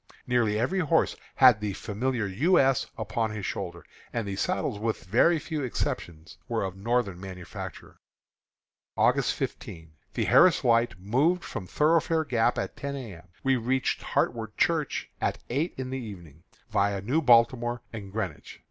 Nearly 0.25 0.57
every 0.57 0.79
horse 0.79 1.15
had 1.35 1.61
the 1.61 1.73
familiar 1.73 2.25
"U. 2.25 2.57
S." 2.57 2.87
upon 2.97 3.29
his 3.29 3.45
shoulder; 3.45 3.85
and 4.11 4.27
the 4.27 4.35
saddles, 4.35 4.79
with 4.79 5.03
very 5.03 5.37
few 5.37 5.61
exceptions, 5.61 6.39
were 6.49 6.63
of 6.63 6.75
Northern 6.75 7.21
manufacture. 7.21 7.99
August 8.97 9.35
15. 9.35 9.93
The 10.15 10.25
Harris 10.25 10.63
Light 10.63 10.97
moved 10.99 11.43
from 11.43 11.67
Thoroughfare 11.67 12.25
Gap 12.25 12.57
at 12.57 12.75
ten 12.75 12.95
A. 12.95 13.17
M. 13.17 13.27
We 13.43 13.57
reached 13.57 14.01
Hartwood 14.01 14.57
Church 14.57 15.07
at 15.21 15.37
eight 15.51 15.75
in 15.77 15.91
the 15.91 15.99
evening, 16.01 16.45
viâ 16.73 17.03
New 17.03 17.21
Baltimore 17.21 17.83
and 17.93 18.11
Greenwich. 18.11 18.59